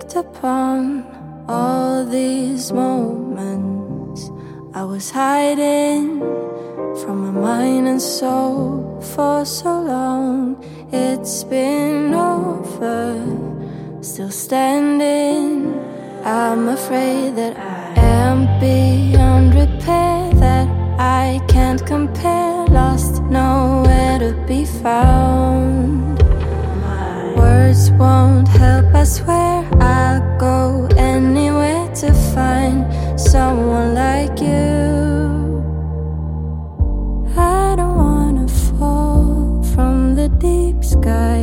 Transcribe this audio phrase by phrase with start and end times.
[0.00, 1.04] looked upon
[1.46, 4.30] all these moments
[4.72, 6.20] I was hiding
[7.00, 10.56] from my mind and soul for so long.
[10.90, 13.02] It's been over,
[14.00, 15.78] still standing.
[16.24, 24.64] I'm afraid that I am beyond repair, that I can't compare, lost, nowhere to be
[24.64, 26.18] found.
[27.36, 29.69] Words won't help, I swear.
[40.90, 41.39] sky.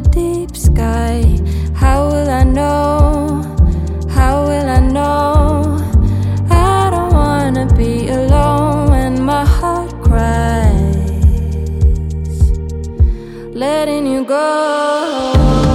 [0.00, 1.22] deep sky.
[1.74, 3.42] How will I know?
[4.08, 5.78] How will I know?
[6.50, 10.90] I don't wanna be alone when my heart cries,
[13.54, 15.69] letting you go.